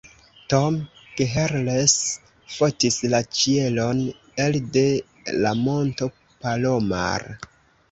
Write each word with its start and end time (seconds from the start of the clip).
Tom 0.51 0.77
Gehrels 1.19 1.97
fotis 2.55 2.97
la 3.15 3.21
ĉielon 3.41 4.01
elde 4.49 4.85
la 5.45 5.55
Monto 5.63 6.11
Palomar. 6.25 7.31